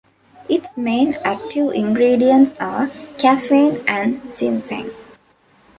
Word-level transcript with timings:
Its 0.49 0.77
main 0.79 1.13
active 1.23 1.71
ingredients 1.73 2.59
are 2.59 2.89
caffeine 3.19 3.83
and 3.87 4.35
ginseng. 4.35 4.89